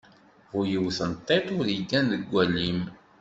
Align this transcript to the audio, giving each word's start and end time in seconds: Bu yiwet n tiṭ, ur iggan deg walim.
Bu 0.51 0.59
yiwet 0.69 0.99
n 1.09 1.11
tiṭ, 1.25 1.45
ur 1.59 1.65
iggan 1.77 2.05
deg 2.13 2.23
walim. 2.33 2.81